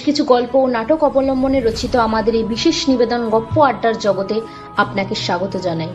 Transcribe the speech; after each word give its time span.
কিছু 0.00 0.24
গল্প 0.24 0.54
ও 0.54 0.66
নাটক 0.66 1.04
অবলম্বনে 1.04 1.60
রচিত 1.60 1.96
আমাদের 1.96 2.34
এই 2.34 2.44
বিশেষ 2.44 2.88
নিবেদন 2.88 3.28
গপ্প 3.28 3.58
আড্ডার 3.58 3.98
জগতে 3.98 4.40
আপনাকে 4.76 5.14
স্বাগত 5.14 5.56
জানাই। 5.56 5.88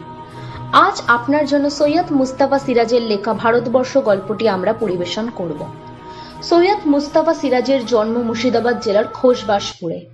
আজ 0.73 1.01
আপনার 1.07 1.45
জন্য 1.45 1.69
সৈয়দ 1.69 2.05
মুস্তাফা 2.11 2.59
সিরাজের 2.59 3.01
লেখা 3.01 3.33
ভারতবর্ষ 3.33 3.97
গল্পটি 3.97 4.49
আমরা 4.49 4.73
পরিবেশন 4.73 5.29
করব। 5.35 5.65
সৈয়দ 6.43 6.77
মুস্তাফা 6.85 7.33
সিরাজের 7.33 7.85
জন্ম 7.85 8.21
মুর্শিদাবাদ 8.21 8.81
জেলার 8.81 9.07
খোশবাসপুরে। 9.07 10.05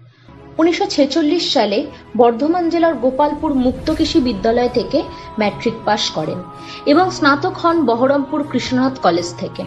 উনিশশো 0.58 0.86
ছেচল্লিশ 0.86 1.54
সালে 1.54 1.86
বর্ধমান 2.18 2.70
জেলার 2.70 2.94
গোপালপুর 2.94 3.54
মুক্তকৃষি 3.54 4.20
বিদ্যালয় 4.20 4.70
থেকে 4.70 5.04
ম্যাট্রিক 5.40 5.74
পাশ 5.86 6.12
করেন 6.12 6.44
এবং 6.86 7.12
স্নাতক 7.12 7.58
হন 7.58 7.86
বহরমপুর 7.86 8.44
কৃষ্ণনাথ 8.52 9.00
কলেজ 9.00 9.34
থেকে। 9.38 9.64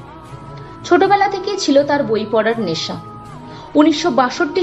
ছোটবেলা 0.85 1.29
থেকেই 1.29 1.59
ছিল 1.59 1.83
তার 1.87 2.05
বই 2.05 2.27
পড়ার 2.31 2.61
নেশা। 2.61 3.14
উনিশশো 3.75 4.11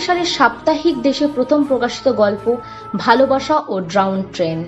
সালের 0.02 0.26
সাপ্তাহিক 0.26 1.02
দেশে 1.02 1.28
প্রথম 1.36 1.64
প্রকাশিত 1.64 2.08
গল্প 2.12 2.56
ভালোবাসা 2.98 3.64
ও 3.68 3.80
ড্রাউন 3.80 4.24
ট্রেন। 4.34 4.60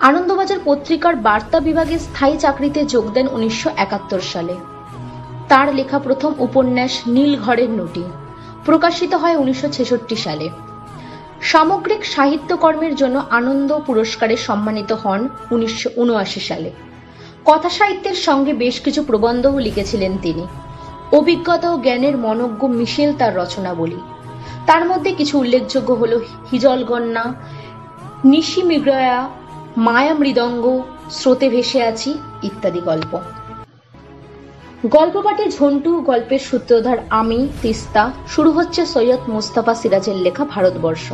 আনন্দবাজার 0.00 0.60
পত্রিকার 0.64 1.16
বার্তা 1.16 1.60
বিভাগে 1.60 1.98
স্থায়ী 1.98 2.36
চাকরিতে 2.36 2.84
যোগ 2.84 3.12
দেন 3.12 3.26
উনিশশো 3.32 3.70
একাত্তর 3.76 4.20
সালে। 4.32 4.54
তার 5.48 5.74
লেখা 5.74 5.98
প্রথম 5.98 6.34
উপন্যাস 6.38 7.00
নীল 7.06 7.32
ঘরের 7.36 7.70
নটি, 7.70 8.04
প্রকাশিত 8.64 9.14
হয় 9.14 9.36
উনিশশো 9.36 9.68
ছেষট্টি 9.68 10.16
সালে। 10.16 10.48
সামগ্রিক 11.40 12.04
সাহিত্যকর্মের 12.04 12.94
জন্য 12.94 13.22
আনন্দ 13.30 13.70
পুরস্কারে 13.86 14.36
সম্মানিত 14.36 14.92
হন 14.92 15.28
উনিশশো 15.50 15.90
উনআশি 15.96 16.40
সালে। 16.40 16.70
কথা 17.44 17.68
সাহিত্যের 17.68 18.14
সঙ্গে 18.14 18.52
বেশ 18.52 18.80
কিছু 18.80 19.02
প্রবন্ধও 19.02 19.58
লিখেছিলেন 19.58 20.18
তিনি। 20.22 20.46
অভিজ্ঞতা 21.12 21.68
ও 21.72 21.76
জ্ঞানের 21.78 22.16
মনজ্ঞ 22.16 22.66
মিশেল 22.66 23.10
তার 23.18 23.36
রচনাবলী। 23.36 24.00
তার 24.66 24.82
মধ্যে 24.84 25.12
কিছু 25.12 25.38
উল্লেখযোগ্য 25.38 25.92
হল 25.92 26.12
হিজলগন্যা 26.52 27.24
নিশি 28.24 28.62
মিগ্রয়া 28.62 29.28
মায়া 29.76 30.14
মৃদঙ্গ, 30.14 30.82
স্রোতে 31.10 31.48
ভেসে 31.48 31.82
আছি 31.82 32.18
ইত্যাদি 32.42 32.80
গল্প। 32.80 33.18
গল্পপাঠে 34.86 35.50
ঝন্টু 35.50 36.00
গল্পের 36.00 36.38
সূত্রধার 36.38 36.98
আমি, 37.10 37.48
তিস্তা, 37.62 38.12
শুরু 38.28 38.50
হচ্ছে 38.50 38.86
সৈয়দ 38.86 39.22
মুস্তাফা 39.28 39.74
সিরাজের 39.74 40.16
লেখা 40.16 40.44
ভারতবর্ষ। 40.44 41.12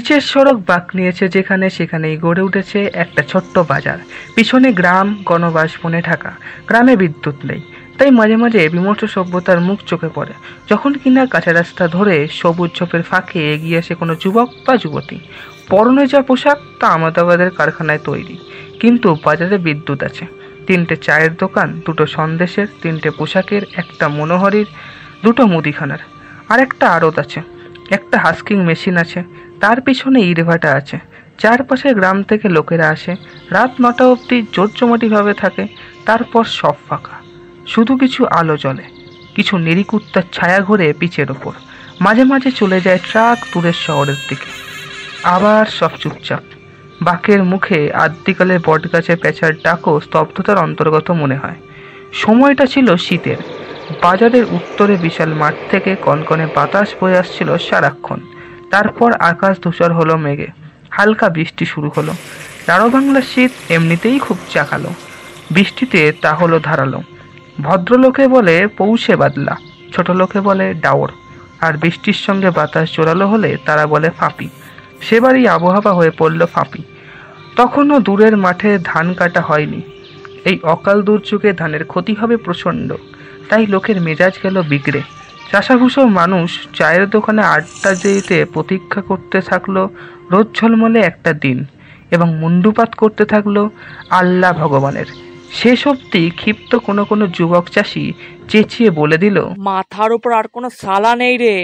পিচের 0.00 0.20
সড়ক 0.20 0.62
বাঁক 0.66 0.96
নিয়েছে 0.96 1.28
যেখানে 1.28 1.70
সেখানেই 1.70 2.16
গড়ে 2.16 2.42
উঠেছে 2.42 2.90
একটা 2.92 3.22
ছোট্ট 3.22 3.58
বাজার। 3.58 3.98
পিছনে 4.34 4.72
গ্রাম 4.72 5.22
গণবাস 5.24 5.70
বনে 5.82 6.02
ঢাকা। 6.02 6.32
গ্রামে 6.66 6.96
বিদ্যুৎ 6.96 7.34
নেই। 7.44 7.60
তাই 7.98 8.10
মাঝে 8.10 8.36
মাঝে 8.36 8.68
বিমর্ষ 8.68 9.04
সভ্যতার 9.04 9.60
মুখ 9.60 9.80
চোখে 9.86 10.08
পড়ে। 10.14 10.32
যখন 10.70 10.94
কিনা 10.94 11.26
কাঁচা 11.26 11.52
রাস্তা 11.52 11.88
ধরে 11.88 12.28
সবুজ 12.28 12.70
ঝোপের 12.74 13.02
ফাঁকে 13.02 13.54
এগিয়ে 13.54 13.78
আসে 13.78 13.94
কোনো 13.94 14.16
যুবক 14.20 14.50
বা 14.66 14.76
যুবতী। 14.76 15.18
পরনে 15.68 16.06
যা 16.06 16.22
পোশাক, 16.22 16.58
তা 16.80 16.86
আমাদাবাদের 16.88 17.50
কারখানায় 17.50 17.98
তৈরি। 18.04 18.38
কিন্তু 18.80 19.16
বাজারে 19.24 19.58
বিদ্যুৎ 19.58 20.02
আছে। 20.02 20.26
তিনটে 20.66 20.96
চায়ের 20.96 21.34
দোকান, 21.34 21.80
দুটো 21.86 22.06
সন্দেশের, 22.06 22.66
তিনটে 22.82 23.10
পোশাকের, 23.10 23.62
একটা 23.76 24.08
মনোহরির, 24.08 24.66
দুটো 25.24 25.46
মুদিখানার। 25.46 25.98
আর 26.48 26.60
একটা 26.60 26.88
আড়ত 26.88 27.18
আছে। 27.18 27.59
একটা 27.90 28.18
হাস্কিং 28.18 28.64
মেশিন 28.64 28.96
আছে। 28.96 29.24
তার 29.60 29.80
পিছনে 29.80 30.20
ইটভাটা 30.20 30.72
আছে। 30.72 30.98
চারপাশে 31.38 31.94
গ্রাম 31.94 32.22
থেকে 32.22 32.48
লোকেরা 32.48 32.88
আসে। 32.88 33.16
রাত 33.50 33.70
নটা 33.80 34.06
অবধি 34.06 34.46
জোরজমাটিভাবে 34.52 35.34
থাকে। 35.34 35.66
তারপর 36.06 36.44
সব 36.44 36.74
ফাঁকা। 36.88 37.16
শুধু 37.66 37.96
কিছু 37.96 38.26
আলো 38.26 38.56
জ্বলে। 38.56 38.82
কিছু 39.34 39.56
নিরিকুত্তার 39.56 40.22
ছায়া 40.32 40.60
ঘুরে 40.60 40.92
পিচের 40.92 41.30
ওপর। 41.30 41.52
মাঝে 42.00 42.24
মাঝে 42.24 42.50
চলে 42.50 42.80
যায় 42.80 42.98
ট্রাক 43.10 43.38
দূরের 43.54 43.72
শহরের 43.72 44.14
দিকে। 44.28 44.50
আবার 45.22 45.66
সব 45.66 45.90
চুপচাপ। 46.00 46.42
বাকের 47.02 47.44
মুখে 47.44 47.92
আদ্যিকালে 47.92 48.58
বটগাছে 48.66 49.16
পেঁচার 49.16 49.52
ডাকও 49.54 50.00
স্তব্ধতার 50.00 50.56
অন্তর্গত 50.56 51.10
মনে 51.10 51.36
হয়। 51.36 51.54
সময়টা 52.12 52.66
ছিল 52.66 52.96
শীতের। 52.96 53.36
বাজারের 54.02 54.44
উত্তরে 54.50 54.96
বিশাল 54.96 55.34
মাঠ 55.34 55.54
থেকে 55.70 55.96
কনকনে 55.96 56.46
বাতাস 56.54 56.88
বয়ে 57.00 57.18
আসছিল 57.18 57.56
সারাক্ষণ। 57.58 58.18
তারপর 58.70 59.12
আকাশ 59.12 59.60
ধূসর 59.60 59.92
হলো 59.92 60.16
মেঘে। 60.16 60.46
হালকা 60.90 61.28
বৃষ্টি 61.28 61.64
শুরু 61.64 61.90
হলো। 61.96 62.12
চারো 62.66 62.88
বাংলার 62.88 63.22
শীত 63.22 63.50
এমনিতেই 63.68 64.18
খুব 64.18 64.38
চাকালো 64.50 64.90
বৃষ্টিতে 65.50 66.12
তা 66.22 66.34
হলো 66.34 66.60
ধারালো। 66.60 67.02
ভদ্রলোকে 67.60 68.28
বলে, 68.28 68.66
পৌষে 68.66 69.16
বাদলা। 69.16 69.56
ছোট 69.92 70.10
লোকে 70.10 70.40
বলে, 70.40 70.74
ডাওর। 70.74 71.10
আর 71.60 71.72
বৃষ্টির 71.78 72.12
সঙ্গে 72.12 72.50
বাতাস 72.50 72.96
জোরালো 72.96 73.26
হলে 73.28 73.56
তারা 73.64 73.86
বলে, 73.86 74.10
ফাঁপি। 74.10 74.48
সেবারই 75.00 75.48
আবহাওয়া 75.48 75.92
হয়ে 75.92 76.10
পড়ল 76.10 76.46
ফাঁপি। 76.46 76.82
তখনও 77.56 78.00
দূরের 78.00 78.36
মাঠে 78.36 78.78
ধান 78.84 79.14
কাটা 79.14 79.40
হয়নি। 79.40 79.82
এই 80.44 80.58
অকাল 80.62 81.02
দুর্যোগে 81.02 81.52
ধানের 81.52 81.84
ক্ষতি 81.84 82.14
হবে 82.14 82.36
প্রচণ্ড। 82.36 82.92
তাই 83.50 83.64
লোকের 83.66 83.98
মেজাজ 84.00 84.34
গেল 84.42 84.56
বিগড়ে। 84.62 85.02
চাষাভুষো 85.50 86.02
মানুষ 86.18 86.50
চায়ের 86.74 87.04
দোকানে 87.10 87.42
আড্ডা 87.42 87.90
যেতে 87.94 88.36
প্রতীক্ষা 88.44 89.00
করতে 89.00 89.38
থাকল 89.40 89.76
রোদ 90.30 90.46
ঝলমলে 90.56 91.00
একটা 91.00 91.30
দিন 91.44 91.58
এবং 92.10 92.28
মুন্ডুপাত 92.34 92.90
করতে 92.94 93.24
থাকল 93.24 93.56
আল্লাহ 94.10 94.52
ভগবানের। 94.52 95.08
শেষ 95.52 95.80
অব্দি 95.88 96.22
ক্ষিপ্ত 96.30 96.72
কোনো 96.76 97.02
কোনো 97.04 97.24
যুবক 97.26 97.64
চাষি 97.68 98.04
চেঁচিয়ে 98.48 98.90
বলে 98.90 99.16
দিল 99.18 99.36
মাথার 99.58 100.10
উপর 100.12 100.30
আর 100.32 100.46
কোনো 100.48 100.68
সালা 100.70 101.12
নেই 101.16 101.34
রে 101.36 101.56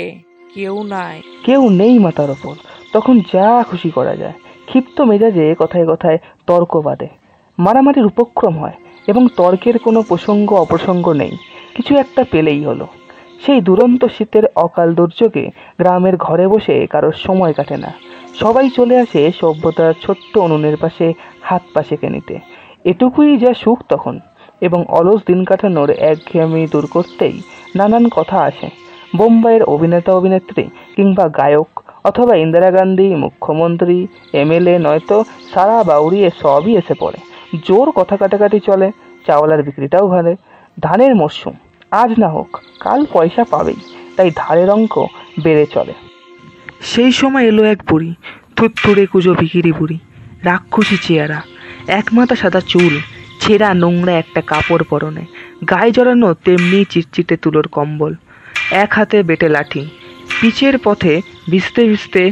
কেউ 0.54 0.76
নাই। 0.82 1.16
কেউ 1.44 1.62
নেই 1.70 1.98
মাথার 1.98 2.30
ওপর 2.30 2.54
তখন 2.92 3.14
যা 3.32 3.46
খুশি 3.70 3.90
করা 3.90 4.14
যায়। 4.16 4.36
ক্ষিপ্ত 4.66 4.96
মেজাজে 5.00 5.46
কথায় 5.58 5.86
কথায় 5.86 6.18
তর্ক 6.46 6.72
বাঁধে। 6.76 7.08
মারামারির 7.58 8.06
উপক্রম 8.06 8.54
হয় 8.58 8.76
এবং 9.06 9.22
তর্কের 9.36 9.76
কোনো 9.78 10.00
প্রসঙ্গ 10.02 10.48
অপ্রসঙ্গ 10.54 11.06
নেই। 11.12 11.32
কিছু 11.76 11.92
একটা 11.94 12.24
পেলেই 12.30 12.64
হলো। 12.64 12.86
সেই 13.46 13.60
দুরন্ত 13.60 14.04
শীতের 14.04 14.44
অকাল 14.56 14.94
দুর্যোগে 14.94 15.50
গ্রামের 15.78 16.16
ঘরে 16.16 16.46
বসে 16.48 16.86
কারোর 16.86 17.16
সময় 17.26 17.52
কাটে 17.52 17.76
না। 17.76 17.90
সবাই 18.40 18.70
চলে 18.70 18.96
আসে 18.98 19.20
সভ্যতার 19.40 19.92
ছোট্ট 20.02 20.32
উনুনের 20.36 20.76
পাশে 20.76 21.06
হাত 21.42 21.62
পা 21.74 21.82
সেঁকে 21.82 22.08
নিতে। 22.10 22.34
এটুকুই 22.84 23.36
যা 23.36 23.54
সুখ 23.54 23.78
তখন, 23.88 24.20
এবং 24.60 24.84
অলস 24.88 25.20
দিন 25.26 25.44
কাটানোর 25.44 25.90
একঘেয়েমি 25.90 26.66
দূর 26.66 26.86
করতেই 26.90 27.36
নানান 27.76 28.04
কথা 28.08 28.38
আসে। 28.40 28.68
বোম্বাইয়ের 29.16 29.62
অভিনেতা 29.62 30.12
অভিনেত্রী 30.12 30.64
কিংবা 30.96 31.24
গায়ক 31.28 31.70
অথবা 32.04 32.34
ইন্দিরা 32.36 32.70
গান্ধী, 32.70 33.08
মুখ্যমন্ত্রী 33.14 34.06
এমএলএ 34.32 34.74
নয়তো 34.78 35.24
সারা 35.54 35.84
বাউরিয়ে 35.84 36.30
সবই 36.42 36.72
এসে 36.76 36.94
পড়ে। 37.00 37.18
জোর 37.66 37.88
কথা 37.90 38.16
কাটাকাটি 38.16 38.58
চলে 38.60 38.88
চাওয়ালার 39.26 39.62
বিক্রিটাও 39.62 40.06
ভালো 40.08 40.32
ধানের 40.80 41.14
মরশুম। 41.14 41.54
আজ 42.02 42.10
না 42.22 42.28
হোক, 42.36 42.50
কাল 42.84 43.00
পয়সা 43.14 43.42
পাবেই, 43.52 43.80
তাই 44.16 44.28
ধারের 44.40 44.68
অঙ্ক 44.76 44.94
বেড়ে 45.44 45.66
চলে। 45.74 45.94
সেই 46.90 47.12
সময় 47.20 47.46
এলো 47.50 47.62
এক 47.72 47.80
বুড়ি 47.88 48.10
থুত্থুড়ে 48.56 49.04
কুজো 49.12 49.32
ভিকিরি 49.40 49.72
বুড়ি, 49.78 49.96
রাক্ষসী 50.48 50.96
চেয়ারা, 51.06 51.40
এক 51.98 52.06
মাথা 52.16 52.36
সাদা 52.42 52.60
চুল, 52.72 52.94
ছেঁড়া 53.42 53.68
নোংরা 53.82 54.14
একটা 54.22 54.40
কাপড় 54.50 54.84
পরনে, 54.90 55.24
গায়ে 55.70 55.94
জড়ানো 55.96 56.28
তেমনি 56.44 56.78
চিটচিটে 56.92 57.36
তুলোর 57.42 57.66
কম্বল, 57.76 58.12
এক 58.82 58.90
হাতে 58.96 59.18
বেটে 59.28 59.48
লাঠি 59.54 59.82
পিচের 60.38 60.76
পথে 60.86 61.12
ভিজতে 61.50 61.82
ভিজতে 61.90 62.22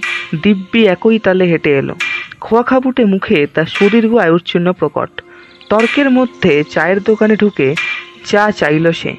দিব্যি 0.43 0.81
একই 0.95 1.17
তালে 1.25 1.45
হেঁটে 1.53 1.73
এলো। 1.81 1.95
খোয়া 2.45 2.63
খাবুটে 2.69 3.03
মুখে 3.13 3.39
তার 3.55 3.69
শরীর 3.77 4.05
আয়ুচ্ছিন্ন 4.25 4.69
প্রকট, 4.79 5.11
তর্কের 5.71 6.09
মধ্যে 6.17 6.53
চায়ের 6.75 6.99
দোকানে 7.09 7.35
ঢুকে 7.43 7.69
চা 8.29 8.43
চাইল 8.61 8.87
সে। 9.01 9.13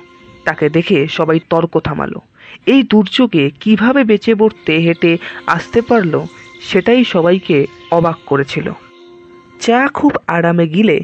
তাকে 0.46 0.70
দেখে 0.70 1.08
সবাই 1.08 1.40
তর্ক 1.50 1.74
থামালো। 1.80 2.20
এই 2.66 2.84
দুর্যোগে 2.84 3.52
কীভাবে 3.60 4.04
বেঁচে 4.04 4.36
পড়তে 4.36 4.74
হেঁটে 4.78 5.18
আসতে 5.48 5.82
পারল 5.82 6.14
সেটাই 6.62 7.04
সবাইকে 7.04 7.58
অবাক 7.92 8.18
করেছিল। 8.26 8.68
চা 9.60 9.88
খুব 9.88 10.12
আরামে 10.28 10.68
গিলে 10.68 10.98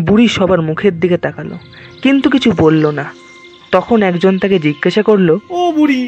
বুড়ি 0.00 0.28
সবার 0.28 0.60
মুখের 0.62 0.94
দিকে 1.00 1.16
তাকালো 1.16 1.56
কিন্তু 2.02 2.30
কিছু 2.30 2.52
বলল 2.58 2.84
না। 2.90 3.06
তখন 3.72 4.02
একজন 4.02 4.38
তাকে 4.38 4.58
জিজ্ঞাসা 4.58 5.02
করল 5.02 5.28
ও 5.50 5.72
বুড়ি 5.72 6.00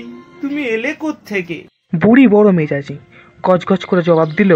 তুমি 0.43 0.63
এলে 0.65 0.93
থেকে 1.27 1.57
বুড়ি 1.95 2.25
বড় 2.27 2.49
মেজাজি 2.53 2.97
গজগজ 3.43 3.83
করে 3.85 4.03
জবাব 4.03 4.29
দিল 4.31 4.53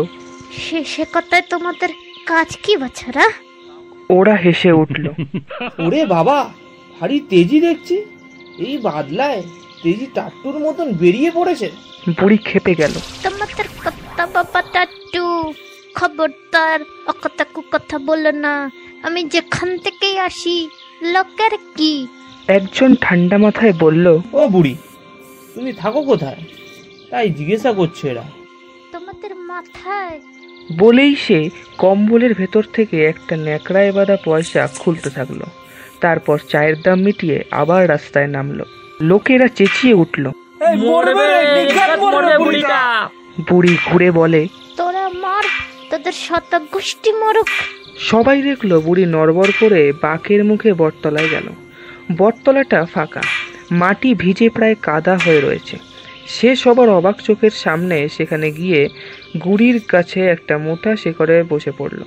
সে 0.53 0.79
সে 0.85 1.05
কথায় 1.15 1.45
তোমাদের 1.51 1.91
কাজ 2.27 2.49
কি 2.63 2.73
বাছারা? 2.77 3.25
ওরা 4.11 4.35
হেসে 4.37 4.73
উঠল। 4.73 5.05
ওরে 5.87 6.01
বাবা 6.07 6.39
ভারী 7.01 7.21
তেজি 7.31 7.59
দেখছি। 7.61 7.97
এই 8.59 8.79
বাদলায় 8.79 9.43
তেজি 9.83 10.07
টাট্টুর 10.15 10.59
মতন 10.59 10.93
বেরিয়ে 10.93 11.31
পড়েছে। 11.31 11.71
বুড়ি 12.21 12.39
খেপে 12.39 12.75
গেল। 12.75 12.95
তোমাদের 13.23 13.65
কথা 13.85 14.27
বাবা 14.27 14.63
টাট্টু 14.63 15.53
খবরদার 15.95 16.81
অকথা 17.07 17.45
কুকথা 17.55 17.99
বলল 17.99 18.31
না। 18.31 18.71
আমি 19.03 19.25
যেখান 19.25 19.79
থেকেই 19.79 20.19
আসি 20.19 20.69
লোকের 21.03 21.51
কি? 21.77 22.07
একজন 22.49 22.95
ঠান্ডা 23.01 23.39
মাথায় 23.39 23.73
বলল 23.73 24.19
ও 24.33 24.49
বুড়ি 24.49 24.77
তুমি 25.55 25.73
থাকো 25.73 26.03
কোথায়? 26.03 26.37
তাই 27.11 27.29
জিজ্ঞাসা 27.31 27.73
করছে 27.73 28.09
এরা। 28.09 28.25
তোমাদের 28.93 29.35
মাথায়? 29.35 30.21
বলেই 30.79 31.15
সে 31.15 31.51
কম্বলের 31.79 32.35
ভেতর 32.35 32.63
থেকে 32.73 33.07
একটা 33.07 33.37
ন্যাকড়ায় 33.37 33.93
বাঁধা 33.93 34.17
পয়সা 34.25 34.69
খুলতে 34.79 35.11
থাকল। 35.11 35.41
তারপর 36.01 36.37
চায়ের 36.49 36.77
দাম 36.85 36.99
মিটিয়ে 37.01 37.39
আবার 37.51 37.89
রাস্তায় 37.89 38.27
নামলো। 38.27 38.65
লোকেরা 39.01 39.49
চেঁচিয়ে 39.49 39.95
উঠল। 39.95 40.25
বুড়ি 43.51 43.77
ঘুরে 43.87 44.11
বলে 44.11 44.43
তোরা 44.77 45.09
মার 45.09 45.45
তোদের 45.91 46.13
শত 46.13 46.53
গোষ্ঠী 46.73 47.11
মরুক। 47.13 47.49
সবাই 47.99 48.43
দেখল 48.43 48.71
বুড়ি 48.81 49.05
নড়বড় 49.07 49.53
করে 49.61 49.93
বাঁকের 50.03 50.45
মুখে 50.45 50.73
বটতলায় 50.73 51.31
গেল। 51.31 51.47
বটতলাটা 52.19 52.85
ফাঁকা 52.95 53.23
মাটি 53.71 54.15
ভিজে 54.15 54.49
প্রায় 54.49 54.77
কাদা 54.83 55.15
হয়ে 55.17 55.41
রয়েছে। 55.41 55.77
সে 56.27 56.57
সবার 56.57 56.89
অবাক 56.89 57.17
চোখের 57.23 57.51
সামনে 57.51 58.09
সেখানে 58.09 58.51
গিয়ে 58.51 58.89
গুড়ির 59.45 59.81
কাছে 59.89 60.21
একটা 60.27 60.59
মোটা 60.59 60.97
শেকড়ে 60.97 61.37
বসে 61.49 61.73
পড়ল। 61.79 62.01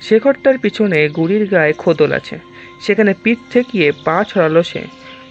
শেকড়টার 0.00 0.58
পিছনে 0.58 1.08
গুড়ির 1.08 1.44
গায়ে 1.46 1.72
খোদল 1.72 2.12
আছে। 2.12 2.36
সেখানে 2.80 3.14
পিঠ 3.22 3.38
ঠেকিয়ে 3.52 3.92
পা 4.04 4.24
ছড়ালো 4.28 4.62
সে। 4.62 4.82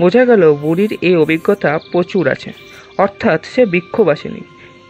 বোঝা 0.02 0.26
গেল 0.26 0.54
বুড়ির 0.54 0.98
এই 1.02 1.16
অভিজ্ঞতা 1.16 1.80
প্রচুর 1.92 2.28
আছে। 2.28 2.54
অর্থাৎ 2.98 3.46
সে 3.46 3.66
বিক্ষোভ 3.66 4.08
আসেনি। 4.10 4.42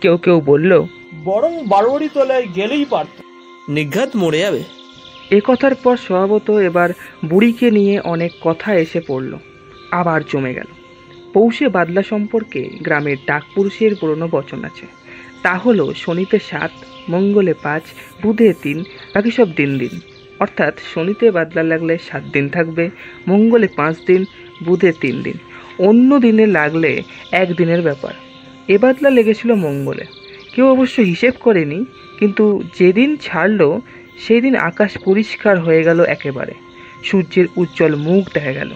কেউ 0.02 0.18
কেউ 0.18 0.42
বলল 0.42 0.84
বরং 1.24 1.68
বারোয়ারি 1.68 2.10
তলায় 2.14 2.48
গেলেই 2.56 2.86
পারত। 2.86 3.22
নিঘাত 3.70 4.16
মরে 4.16 4.40
যাবে। 4.40 4.64
এ 5.30 5.42
কথার 5.48 5.76
পর 5.76 5.98
স্বভাবত 5.98 6.52
এবার 6.52 6.90
বুড়িকে 7.26 7.72
নিয়ে 7.72 8.00
অনেক 8.00 8.32
কথা 8.42 8.76
এসে 8.76 9.02
পড়ল। 9.08 9.38
আবার 9.92 10.22
জমে 10.34 10.54
গেল। 10.54 10.66
পৌষে 11.34 11.68
বাদলা 11.68 12.04
সম্পর্কে 12.04 12.64
গ্রামের 12.64 13.18
ডাকপুরুষের 13.26 13.96
পুরনো 13.96 14.28
বচন 14.32 14.64
আছে। 14.64 14.86
তা 15.42 15.54
হলো 15.54 15.94
শনিতে 15.94 16.40
সাত 16.40 16.72
মঙ্গলে 17.10 17.54
পাঁচ 17.54 17.84
বুধে 18.24 18.54
তিন 18.62 18.84
বাকি 19.16 19.32
সব 19.32 19.54
দিন 19.54 19.78
দিন। 19.78 20.00
অর্থাৎ 20.40 20.74
শনিতে 20.94 21.32
বাদলা 21.32 21.64
লাগলে 21.64 21.98
সাত 21.98 22.24
দিন 22.24 22.50
থাকবে, 22.50 22.90
মঙ্গলে 23.28 23.68
পাঁচ 23.68 23.96
দিন, 24.08 24.26
বুধে 24.64 24.92
তিন 24.92 25.22
দিন। 25.22 25.38
অন্য 25.80 26.20
দিনে 26.20 26.46
লাগলে 26.46 27.04
এক 27.32 27.54
দিনের 27.54 27.82
ব্যাপার। 27.82 28.14
এ 28.68 28.78
বাদলা 28.78 29.10
লেগেছিল 29.10 29.54
মঙ্গলে। 29.54 30.06
কেউ 30.56 30.68
অবশ্য 30.68 31.02
হিসেব 31.02 31.34
করেনি, 31.40 31.86
কিন্তু 32.20 32.64
যেদিন 32.80 33.18
ছাড়লো 33.18 33.82
সেই 34.18 34.42
দিন 34.42 34.56
আকাশ 34.56 34.98
পরিষ্কার 34.98 35.60
হয়ে 35.60 35.84
গেল 35.84 36.04
একেবারে। 36.04 36.52
সূর্যের 37.04 37.46
উজ্জ্বল 37.58 37.96
মুখ 37.96 38.34
দেখা 38.34 38.54
গেল। 38.54 38.72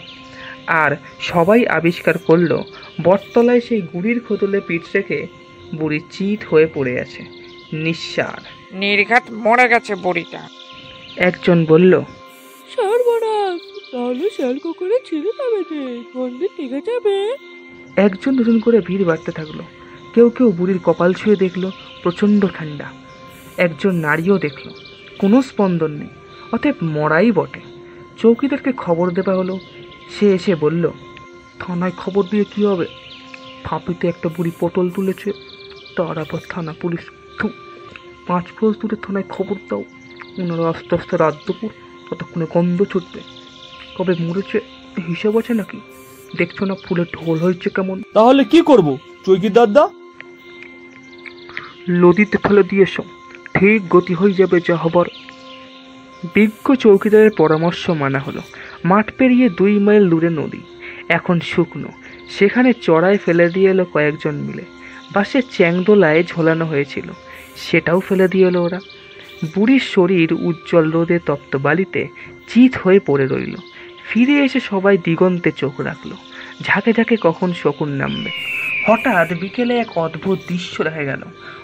আর 0.68 0.96
সবাই 1.20 1.68
আবিষ্কার 1.68 2.18
করল, 2.18 2.62
বটতলায় 3.02 3.62
সেই 3.62 3.82
গুড়ির 3.82 4.20
খোদলে 4.20 4.62
পিঠ 4.68 4.82
রেখে 4.96 5.28
বুড়ি 5.76 6.00
চিত 6.12 6.44
হয়ে 6.50 6.68
পড়ে 6.74 7.00
আছে। 7.00 7.24
নিঃসার। 7.74 8.76
নির্ঘাত 8.76 9.24
মরে 9.32 9.68
গেছে 9.68 9.96
বুড়িটা। 9.96 10.59
একজন 11.18 11.58
বলল 11.66 11.94
সর্বনাশ 12.76 13.62
তাহলে 13.92 14.26
শেয়াল 14.36 14.58
কুকুরে 14.64 14.98
ছিঁড়ে 15.08 15.32
যাবে 15.40 15.60
মন্দির 16.16 16.50
টিকে 16.58 16.80
যাবে? 16.90 17.16
একজন 18.08 18.32
দুজন 18.38 18.58
করে 18.66 18.78
ভিড় 18.88 19.04
বাড়তে 19.10 19.32
থাকল। 19.32 19.60
কেউ 20.14 20.28
কেউ 20.30 20.48
বুড়ির 20.58 20.80
কপাল 20.88 21.12
ছুঁয়ে 21.14 21.42
দেখল 21.44 21.64
প্রচণ্ড 22.04 22.42
ঠান্ডা 22.56 22.88
একজন 23.66 23.94
নারীও 24.06 24.38
দেখল 24.46 24.66
কোনো 25.20 25.38
স্পন্দন 25.50 25.92
নেই 26.02 26.12
অতএব 26.54 26.78
মরাই 26.96 27.32
বটে। 27.38 27.62
চৌকিদারকে 28.22 28.72
খবর 28.84 29.08
দেওয়া 29.18 29.34
হলো 29.36 29.56
সে 30.16 30.26
এসে 30.38 30.54
বলল 30.56 30.84
থানায় 31.60 31.96
খবর 31.98 32.24
দিয়ে 32.32 32.46
কি 32.52 32.62
হবে? 32.66 32.88
ফাঁপিতে 33.66 34.06
একটা 34.08 34.28
বুড়ি 34.36 34.52
পটল 34.60 34.86
তুলেছে 34.90 35.30
তার 35.96 36.16
আবার 36.24 36.42
থানা 36.50 36.74
পুলিশ 36.82 37.04
পাঁচ 38.28 38.46
ক্রোশ 38.56 38.76
দূরে 38.82 38.98
থানায় 39.04 39.28
খবর 39.36 39.58
দাও। 39.70 39.84
ওনারা 40.40 40.70
আস্তে 40.70 40.96
আস্তে 40.96 41.18
রাত 41.18 41.36
দুপুর 41.48 41.70
ততক্ষণে 42.10 42.46
গন্ধ 42.54 42.84
ছুটবে। 42.84 43.20
কবে 43.98 44.16
মরেছে 44.20 44.60
হিসাব 45.08 45.38
আছে 45.38 45.54
নাকি? 45.54 45.80
দেখছ 46.38 46.62
না 46.62 46.76
ফুলে 46.86 47.04
ঢোল 47.04 47.40
হয়েছে 47.40 47.70
কেমন? 47.70 48.02
তাহলে 48.14 48.44
কি 48.44 48.62
করব? 48.62 48.98
চৈকিদার 49.26 49.74
দাদা? 49.74 49.90
লদিতে 51.88 52.38
ফেলে 52.38 52.64
দিয়েছ 52.64 53.00
ঠিক 53.54 53.90
গতি 53.90 54.14
হয়ে 54.14 54.34
যাবে 54.34 54.60
যা 54.68 54.76
হবার। 54.76 55.06
বিজ্ঞ 56.34 56.76
চৌকিদারের 56.76 57.32
পরামর্শ 57.38 57.90
মানা 57.90 58.20
হলো। 58.20 58.42
মাঠ 58.86 59.12
পেরিয়ে 59.18 59.50
দুই 59.50 59.80
মাইল 59.80 60.10
দূরে 60.10 60.30
নদী। 60.30 60.62
এখন 61.10 61.40
শুকনো। 61.40 61.88
সেখানে 62.30 62.74
চড়ায় 62.74 63.18
ফেলে 63.18 63.50
দিয়ে 63.50 63.70
এলো 63.70 63.86
কয়েকজন 63.86 64.36
মিলে। 64.36 64.64
বাসে 65.14 65.42
চ্যাংদোলায় 65.42 66.24
ঝোলানো 66.24 66.66
হয়েছিল। 66.66 67.12
সেটাও 67.56 68.00
ফেলে 68.00 68.28
দিয়ে 68.28 68.48
এলো 68.48 68.64
ওরা। 68.64 68.80
বুড়ির 69.56 69.80
শরীর 69.80 70.34
উজ্জ্বল 70.34 70.92
রোদে 70.92 71.20
তপ্ত 71.26 71.56
বালিতে 71.56 72.08
চিত 72.48 72.76
হয়ে 72.76 73.00
পড়ে 73.00 73.28
রইল। 73.28 73.56
ফিরে 74.10 74.46
এসে 74.46 74.60
সবাই 74.60 74.98
দিগন্তে 74.98 75.52
চোখ 75.52 75.80
রাখল। 75.80 76.12
ঝাঁকে 76.62 76.94
ঝাঁকে 76.94 77.16
কখন 77.22 77.54
শকুন 77.54 77.90
নামবে। 77.90 78.30
হঠাৎ 78.88 79.34
বিকেলে 79.34 79.78
এক 79.78 79.98
অদ্ভুত 79.98 80.40
দৃশ্য 80.48 80.84
দেখা 80.84 81.04
গেল। 81.04 81.22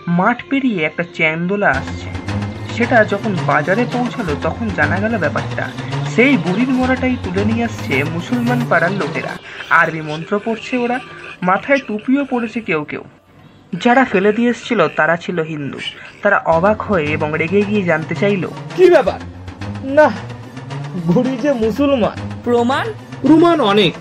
মাঠ 0.08 0.44
পেরিয়ে 0.50 0.84
একটা 0.84 1.04
চ্যান্দোলা 1.14 1.70
আসছে। 1.70 2.10
সেটা 2.74 3.06
যখন 3.06 3.36
বাজারে 3.48 3.86
পৌঁছালো, 3.94 4.36
তখন 4.44 4.70
জানা 4.70 5.00
গেল 5.00 5.18
ব্যাপারটা। 5.18 5.72
সেই 6.16 6.38
বুড়ির 6.38 6.70
মরাটাই 6.70 7.16
তুলে 7.24 7.46
নিয়ে 7.46 7.64
আসছে 7.64 8.04
মুসলমান 8.04 8.66
পাড়ার 8.70 8.92
লোকেরা। 8.92 9.38
আরবি 9.70 10.02
মন্ত্র 10.02 10.40
পড়ছে 10.46 10.78
ওরা। 10.78 11.00
মাথায় 11.42 11.80
টুপিও 11.88 12.26
পড়েছে 12.26 12.62
কেউ 12.62 12.84
কেউ। 12.84 13.04
যারা 13.74 14.06
ফেলে 14.06 14.32
দিয়ে 14.34 14.50
এসেছিল 14.50 14.88
তারা 14.88 15.16
ছিল 15.18 15.40
হিন্দু। 15.42 15.80
তারা 16.22 16.38
অবাক 16.46 16.82
হয়ে 16.82 17.06
এবং 17.06 17.30
রেগে 17.38 17.62
গিয়ে 17.62 17.84
জানতে 17.84 18.16
চাইলো 18.16 18.50
কি 18.76 18.90
ব্যাপার? 18.90 19.20
না 19.84 20.12
বুড়ি 21.08 21.38
যে 21.42 21.54
মুসলমান। 21.54 22.18
প্রমাণ? 22.44 22.86
প্রমাণ 23.22 23.60
অনেক। 23.62 23.94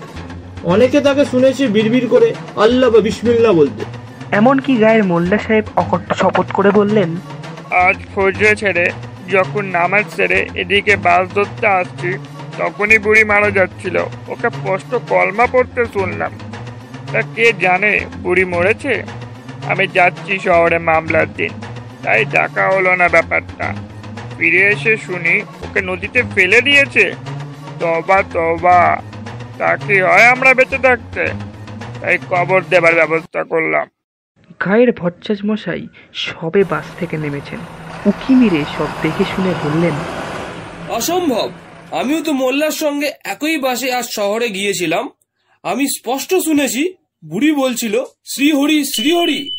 অনেকে 0.63 1.01
তাকে 1.01 1.25
শুনেছি 1.25 1.67
বিড়বিড় 1.67 2.07
করে 2.07 2.33
আল্লাহ 2.55 2.89
বা 2.89 2.99
বিসমিল্লাহ 2.99 3.53
বলতে। 3.53 3.83
এমনকি 4.31 4.77
গায়ের 4.77 5.03
মোল্লা 5.03 5.37
সাহেব 5.37 5.65
অকট্ট 5.75 6.13
শপথ 6.13 6.51
করে 6.51 6.71
বললেন 6.71 7.09
আজ 7.71 7.97
ফজরে 8.15 8.55
ছেড়ে 8.55 8.85
যখন 9.31 9.65
নামাজ 9.65 10.05
ছেড়ে 10.15 10.47
এদিকে 10.55 10.95
বাস 10.95 11.35
ধরতে 11.35 11.67
আসছি 11.67 12.09
তখনই 12.57 12.97
বুড়ি 12.97 13.23
মারা 13.23 13.51
যাচ্ছিল। 13.51 13.95
ওকে 14.27 14.49
স্পষ্ট 14.49 14.95
কলমা 15.09 15.47
পড়তে 15.51 15.85
শুনলাম। 15.85 16.31
তা 17.11 17.21
কে 17.35 17.53
জানে 17.61 18.05
বুড়ি 18.23 18.45
মরেছে? 18.45 19.03
আমি 19.67 19.87
যাচ্ছি 19.87 20.39
শহরে 20.39 20.79
মামলার 20.79 21.33
দিন 21.33 21.49
তাই 22.03 22.25
ডাকা 22.25 22.69
হলো 22.69 22.95
না 22.95 23.07
ব্যাপারটা। 23.09 23.73
ফিরে 24.37 24.61
এসে 24.67 24.97
শুনি 24.97 25.41
ওকে 25.41 25.81
নদীতে 25.81 26.23
ফেলে 26.35 26.61
দিয়েছে। 26.61 27.13
তবা 27.79 28.23
তবা 28.33 29.01
তা 29.57 29.75
কি 29.75 30.01
হয় 30.01 30.25
আমরা 30.25 30.53
বেঁচে 30.53 30.77
থাকতে? 30.77 31.27
তাই 32.01 32.17
কবর 32.29 32.61
দেবার 32.69 32.95
ব্যবস্থা 32.95 33.43
করলাম। 33.43 33.87
গায়ের 34.65 34.91
ভট্টাচ 34.91 35.39
মশাই 35.45 35.87
সবে 36.13 36.63
বাস 36.63 36.85
থেকে 36.99 37.17
নেমেছেন। 37.17 37.59
উকি 38.05 38.35
মেরে 38.35 38.65
সব 38.77 38.87
দেখে 39.01 39.23
শুনে 39.35 39.53
বললেন 39.63 39.93
অসম্ভব! 40.89 41.51
আমিও 41.91 42.21
তো 42.21 42.33
মোল্লার 42.33 42.71
সঙ্গে 42.71 43.11
একই 43.23 43.57
বাসে 43.57 43.93
আজ 43.93 44.05
শহরে 44.09 44.49
গিয়েছিলাম। 44.49 45.09
আমি 45.63 45.87
স্পষ্ট 45.87 46.33
শুনেছি 46.35 46.93
বুড়ি 47.25 47.51
বলছিল 47.51 48.03
শ্রীহরি 48.25 48.85
শ্রীহরি। 48.85 49.54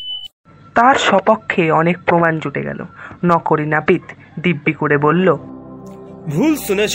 তার 0.76 0.97
সপক্ষে 1.09 1.62
অনেক 1.71 1.97
প্রমাণ 2.06 2.33
জুটে 2.38 2.62
গেল। 2.62 2.80
নকরি 3.25 3.66
নাপিত 3.66 4.04
দিব্যি 4.42 4.73
করে 4.73 4.97
বলল 4.99 5.26
ভুল 6.35 6.52
শুনেছ। 6.66 6.95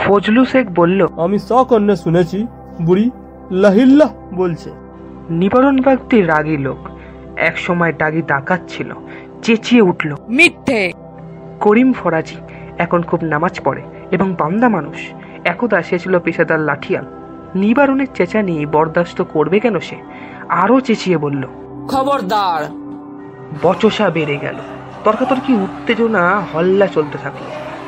ফজলু 0.00 0.42
শেখ 0.44 0.66
বলল 0.74 1.00
আমি 1.24 1.38
সকন্যা 1.50 1.96
শুনেছি 1.96 2.38
বুড়ি 2.82 3.06
লাহিল্লাহ 3.62 4.10
বলছে। 4.34 4.70
নিবারণ 5.40 5.76
ব্যক্তি 5.80 6.16
রাগী 6.22 6.56
লোক 6.56 6.80
এক 7.48 7.54
সময় 7.58 7.92
ডাগি 7.98 8.22
ডাকাত 8.22 8.60
ছিল 8.68 8.90
চেঁচিয়ে 9.42 9.82
উঠল 9.82 10.10
মিথ্যে। 10.28 10.80
করিম 11.60 11.90
ফরাজি 11.92 12.38
এখন 12.78 13.00
খুব 13.02 13.20
নামাজ 13.24 13.54
পড়ে 13.64 13.82
এবং 14.10 14.28
বান্দা 14.38 14.68
মানুষ 14.68 14.98
একদা 15.52 15.78
সে 15.82 15.96
ছিল 15.98 16.14
পেশাদার 16.18 16.60
লাঠিয়াল। 16.60 17.06
নিবারণের 17.54 18.10
চেঁচানি 18.14 18.54
বরদাস্ত 18.66 19.18
করবে 19.34 19.56
কেন 19.60 19.76
সে? 19.88 19.96
আরও 20.62 20.76
চেঁচিয়ে 20.80 21.18
বলল 21.18 21.42
খবরদার। 21.92 22.62
বচসা 23.62 24.10
বেড়ে 24.10 24.36
গেল। 24.36 24.56
তর্কাতর্কি 25.04 25.54
উত্তেজনা, 25.54 26.40
হল্লা 26.40 26.86
চলতে 26.86 27.18
থাকল। 27.18 27.44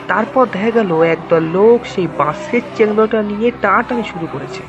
তারপর 0.09 0.47
দেখা 0.53 0.71
গেল 0.71 1.03
একদল 1.03 1.43
লোক 1.43 1.87
সেই 1.87 2.07
বাঁশের 2.19 2.61
চেংড়োটা 2.77 3.23
নিয়ে 3.23 3.53
টানাটানি 3.63 4.03
শুরু 4.03 4.27
করেছে। 4.33 4.63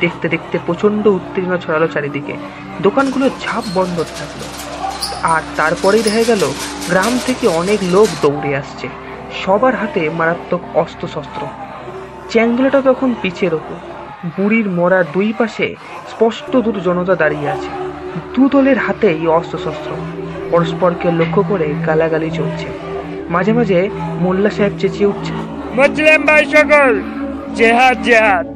দেখতে 0.00 0.28
দেখতে 0.28 0.58
প্রচণ্ড 0.66 1.06
উত্তেজনা 1.06 1.58
ছড়ালো 1.58 1.88
চারিদিকে। 1.88 2.36
দোকানগুলো 2.82 3.30
ঝাঁপ 3.40 3.64
বন্ধ 3.74 3.96
থাকল। 3.98 4.40
আর 5.22 5.42
তারপরেই 5.56 6.02
দেখা 6.02 6.22
গেল 6.22 6.52
গ্রাম 6.88 7.18
থেকে 7.26 7.48
অনেক 7.48 7.78
লোক 7.82 8.08
দৌড়ে 8.22 8.56
আসছে। 8.56 8.88
সবার 9.44 9.74
হাতে 9.74 10.10
মারাত্মক 10.10 10.60
অস্ত্রশস্ত্র। 10.74 11.46
চ্যাংদোলাটা 12.30 12.82
তখন 12.82 13.14
পিছের 13.22 13.54
ওপর। 13.54 13.74
বুড়ির 14.36 14.70
মরা 14.70 15.02
দুই 15.02 15.32
পাশে 15.38 15.76
স্পষ্ট 16.10 16.56
দুটো 16.56 16.80
জনতা 16.80 17.14
দাঁড়িয়ে 17.14 17.48
আছে। 17.48 17.68
দু 18.34 18.48
দলের 18.48 18.78
হাতেই 18.78 19.26
অস্ত্রশস্ত্র। 19.26 20.15
পরস্পরকে 20.50 21.08
লক্ষ্য 21.10 21.42
করে 21.48 21.74
গালাগালি 21.86 22.30
চলছে। 22.30 22.66
মাঝে 23.30 23.52
মাঝে 23.52 23.90
মোল্লা 24.20 24.50
সাহেব 24.50 24.72
চেঁচিয়ে 24.78 25.06
উঠছে। 25.06 25.32
মুসলিম 25.74 26.26
ভাই 26.26 26.44
সকল 26.44 27.02
জেহাদ 27.54 28.02
জেহাদ। 28.02 28.46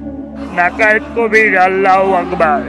নাকায় 0.56 1.00
কবির 1.16 1.58
আল্লাহ 1.58 2.12
আকবার। 2.12 2.62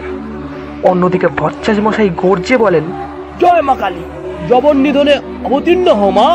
অন্যদিকে 0.84 1.28
ভচ্চাজ 1.28 1.80
মশাই 1.80 2.10
গর্জে 2.18 2.58
বলেন 2.58 2.84
জয় 3.40 3.62
মা 3.62 3.76
কালী। 3.76 4.04
জবন 4.50 4.78
নিধনে 4.78 5.16
অবতীর্ণ 5.46 5.88
মা। 6.12 6.30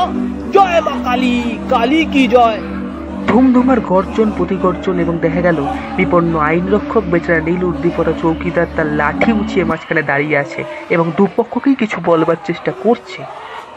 জয় 0.52 0.80
মা 0.80 0.94
কালী 1.04 1.58
কালী 1.70 2.04
কি 2.12 2.28
জয়? 2.28 2.60
ধুমধুমার 3.28 3.80
গর্জন, 3.80 4.30
প্রতিগর্জন 4.36 4.98
এবং 4.98 5.18
দেখা 5.18 5.40
গেল 5.40 5.58
বিপন্ন 5.96 6.38
আইন 6.38 6.64
রক্ষক 6.68 7.04
বেচারা 7.12 7.40
নীল 7.40 7.64
উদ্দীপনা 7.64 8.12
চৌকিদার 8.22 8.66
তার 8.76 8.86
লাঠি 8.86 9.32
উঁচিয়ে 9.32 9.64
মাঝখানে 9.64 10.02
দাঁড়িয়ে 10.02 10.36
আছে 10.38 10.64
এবং 10.90 11.12
দুপক্ষকেই 11.16 11.74
কিছু 11.74 12.00
বলবার 12.04 12.36
চেষ্টা 12.44 12.72
করছে। 12.82 13.20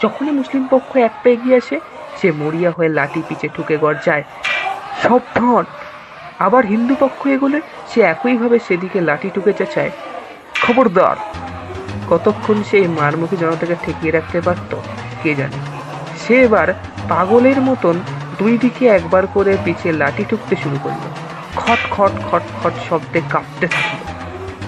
যখনই 0.03 0.31
মুসলিম 0.31 0.67
পক্ষ 0.71 0.97
এক 0.97 1.13
পা 1.23 1.29
এগিয়ে 1.29 1.57
আসে, 1.57 1.79
সে 2.21 2.31
মরিয়া 2.31 2.71
হয়ে 2.77 2.89
লাঠি 2.89 3.21
পিছে 3.27 3.47
ঠুকে 3.55 3.77
গর্জায় 3.77 4.23
সাবধান 5.01 5.65
আবার 6.39 6.65
হিন্দু 6.65 6.95
পক্ষ 6.99 7.27
এগোলে, 7.27 7.61
সে 7.89 8.01
একইভাবে 8.01 8.59
সেদিকে 8.67 9.01
লাঠি 9.01 9.29
টুকে 9.33 9.53
চেঁচায়। 9.53 9.91
খবরদার। 10.61 11.17
কতক্ষণ 12.09 12.57
সে 12.69 12.87
মারমুখী 12.87 13.37
জনতাকে 13.37 13.75
ঠেকিয়ে 13.85 14.11
রাখতে 14.11 14.41
পারত, 14.41 14.75
কে 15.23 15.35
জানে? 15.35 15.57
সে 16.23 16.35
এবার 16.41 16.67
পাগলের 17.09 17.61
মতন 17.61 17.95
দুই 18.39 18.57
দিকে 18.57 18.87
একবার 18.87 19.27
করে 19.27 19.57
পিছে 19.65 19.91
লাঠি 19.91 20.23
ঠুকতে 20.29 20.55
শুরু 20.55 20.77
করল। 20.83 21.03
খট 21.55 21.81
খট 21.91 22.11
খট 22.31 22.41
খট 22.59 22.73
শব্দে 22.89 23.21
কাঁপতে 23.29 23.67
থাকল। 23.67 23.97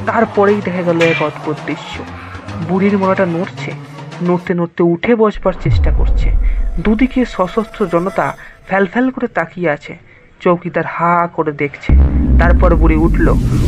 তারপরেই 0.05 0.61
দেখা 0.65 0.81
গেল 0.81 1.01
এক 1.01 1.21
অদ্ভুত 1.21 1.57
দৃশ্য। 1.65 2.03
বুড়ির 2.69 2.97
মোড়াটা 2.97 3.25
নড়ছে, 3.25 3.71
নড়তে 4.23 4.53
নড়তে 4.53 4.83
উঠে 4.83 5.15
বসবার 5.15 5.53
চেষ্টা 5.61 5.91
করছে। 5.91 6.31
দুদিকে 6.79 7.25
সশস্ত্র 7.25 7.85
জনতা 7.85 8.37
ফ্যালফ্যাল 8.67 9.09
করে 9.09 9.27
তাকিয়ে 9.27 9.69
আছে। 9.69 9.97
চৌকিদার 10.39 10.83
হা 10.85 11.27
করে 11.33 11.51
দেখছে। 11.51 11.93
তারপর 12.39 12.75
বুড়ি 12.75 12.95
উঠল, 12.95 13.27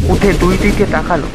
উঠে 0.10 0.34
দুই 0.34 0.58
দিকে 0.62 0.86
তাকালো। 0.92 1.28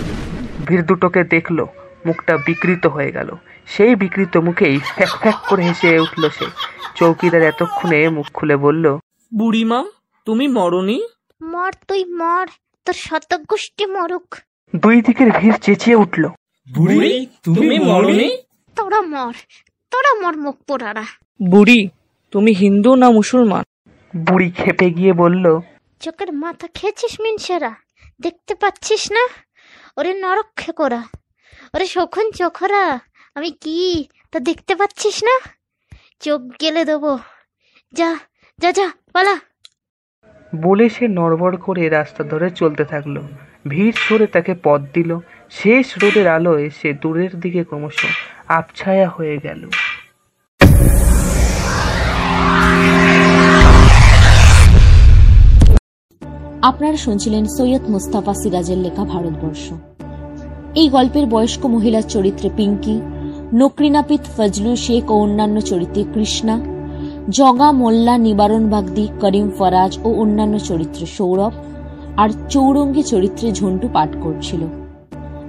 ভিড় 0.67 0.83
দুটোকে 0.83 1.25
দেখল। 1.25 1.67
মুখটা 2.07 2.35
বিকৃত 2.47 2.85
হয়ে 2.87 3.11
গেল। 3.13 3.29
সেই 3.67 3.95
বিকৃত 3.95 4.35
মুখেই 4.37 4.77
ফ্যাক 4.97 5.13
ফ্যাক 5.21 5.39
করে 5.49 5.63
হেসে 5.69 5.99
উঠল 5.99 6.23
সে। 6.37 6.47
চৌকিদার 6.95 7.43
এতক্ষণে 7.43 8.09
মুখ 8.09 8.27
খুলে 8.37 8.57
বলল 8.57 8.85
বুড়িমা 9.33 9.81
তুমি 10.27 10.47
মরনি? 10.49 10.99
মর 11.43 11.73
তুই 11.89 12.03
মর। 12.21 12.47
তোর 12.85 12.95
শতগোষ্ঠী 12.95 13.85
মরুক। 13.87 14.29
দুই 14.77 14.97
দিকের 15.03 15.29
ভিড় 15.39 15.59
চেঁচিয়ে 15.59 15.97
উঠল। 15.97 16.25
বুড়ি 16.67 17.27
তুমি 17.45 17.79
মরনি? 17.79 18.29
তোরা 18.77 19.01
মর। 19.03 19.35
তোরা 19.93 20.13
মর 20.23 20.35
মুখ 20.37 20.57
পোড়ারা। 20.67 21.05
বুড়ি 21.51 21.81
তুমি 22.33 22.53
হিন্দু 22.53 22.91
না 22.95 23.09
মুসলমান? 23.11 23.65
বুড়ি 24.15 24.49
খেপে 24.51 24.91
গিয়ে 24.91 25.13
বলল 25.13 25.45
চোখের 26.01 26.31
মাথা 26.33 26.67
খেয়েছিস 26.75 27.21
মিনসেরা? 27.21 27.73
দেখতে 28.21 28.55
পাচ্ছিস 28.55 29.13
না? 29.13 29.25
ওরে 29.97 30.13
নরক 30.23 30.49
খেকোরা। 30.57 31.01
ওরে 31.75 31.87
শকুন 31.87 32.31
চোখরা 32.31 32.99
আমি 33.35 33.51
কি? 33.51 34.09
তা 34.33 34.41
দেখতে 34.41 34.77
পাচ্ছিস 34.77 35.25
না? 35.25 35.41
চোখ 36.21 36.41
গেলে 36.61 36.85
দেবো। 36.85 37.19
যা 37.93 38.17
যা 38.59 38.73
যা 38.73 38.89
পালা। 39.13 39.35
বলে 40.57 40.89
সে 40.89 41.09
নড়বড় 41.09 41.57
করে 41.57 41.89
রাস্তা 41.89 42.25
ধরে 42.25 42.51
চলতে 42.51 42.85
থাকল। 42.85 43.17
ভিড় 43.69 43.97
সরে 44.09 44.27
তাকে 44.27 44.55
পথ 44.63 44.81
দিল। 44.95 45.19
শেষ 45.51 45.87
রোদের 46.03 46.29
আলোয় 46.29 46.71
সে 46.71 46.93
দূরের 46.93 47.41
দিকে 47.41 47.65
ক্রমশ 47.65 48.01
আবছায়া 48.49 49.09
হয়ে 49.09 49.37
গেল। 49.39 49.63
আপনারা 56.63 56.97
শুনছিলেন 56.97 57.45
সৈয়দ 57.47 57.83
মুস্তাফা 57.83 58.35
সিরাজের 58.35 58.79
লেখা 58.79 59.05
ভারতবর্ষ। 59.05 59.73
এই 60.81 60.89
গল্পের 60.89 61.27
বয়স্ক 61.27 61.63
মহিলার 61.67 62.03
চরিত্রে 62.09 62.49
পিঙ্কি, 62.57 62.97
নকরিনাপিত 63.53 64.21
ফজলু 64.37 64.73
শেখ 64.77 65.11
ও 65.11 65.15
অন্যান্য 65.15 65.61
চরিত্রে 65.61 66.03
কৃষ্ণা, 66.15 66.57
জগা 67.31 67.69
মোল্লা 67.73 68.15
নিবারণ 68.19 68.65
বাগদি 68.69 69.05
করিম 69.21 69.51
ফরাজ 69.59 69.99
ও 70.05 70.09
অন্যান্য 70.23 70.55
চরিত্রে 70.59 71.07
সৌরভ, 71.07 71.53
আর 72.17 72.29
চৌরঙ্গী 72.51 73.03
চরিত্রে 73.03 73.53
ঝন্টু 73.53 73.89
পাঠ 73.93 74.11
করছিল। 74.23 74.63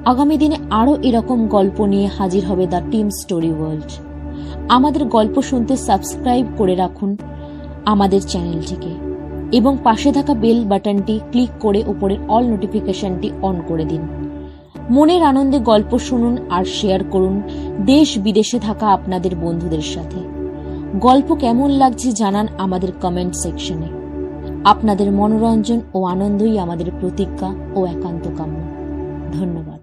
আগামী 0.05 0.35
দিনে 0.37 0.57
আরও 0.69 0.93
এরকম 1.03 1.47
গল্প 1.47 1.77
নিয়ে 1.85 2.07
হাজির 2.17 2.43
হবে 2.45 2.65
দ্য 2.67 2.81
টিম 2.91 3.07
স্টোরি 3.09 3.51
ওয়ার্ল্ড। 3.51 3.89
আমাদের 4.69 5.03
গল্প 5.05 5.35
শুনতে 5.41 5.73
সাবস্ক্রাইব 5.87 6.45
করে 6.57 6.75
রাখুন 6.75 7.11
আমাদের 7.85 8.21
চ্যানেলটিকে 8.21 8.93
এবং 9.51 9.73
পাশে 9.83 10.09
থাকা 10.11 10.33
বেল 10.33 10.59
বাটনটি 10.65 11.15
ক্লিক 11.31 11.51
করে 11.59 11.79
উপরের 11.87 12.19
অল 12.29 12.43
নোটিফিকেশনটি 12.43 13.29
অন 13.41 13.55
করে 13.67 13.85
দিন। 13.85 14.03
মনের 14.89 15.23
আনন্দে 15.23 15.59
গল্প 15.59 15.97
শুনুন 15.97 16.37
আর 16.49 16.65
শেয়ার 16.65 17.01
করুন 17.03 17.41
দেশ 17.85 18.17
বিদেশে 18.17 18.59
থাকা 18.59 18.87
আপনাদের 18.87 19.35
বন্ধুদের 19.35 19.85
সাথে। 19.93 20.19
গল্প 20.99 21.35
কেমন 21.35 21.69
লাগছে 21.69 22.11
জানান 22.11 22.47
আমাদের 22.57 22.91
কমেন্ট 23.01 23.35
সেকশনে 23.35 23.89
আপনাদের 24.65 25.11
মনোরঞ্জন 25.11 25.79
ও 25.93 26.05
আনন্দই 26.05 26.57
আমাদের 26.57 26.85
প্রতিজ্ঞা 26.99 27.49
ও 27.75 27.85
একান্ত 27.85 28.25
কাম্য 28.37 28.59
ধন্যবাদ। 29.39 29.78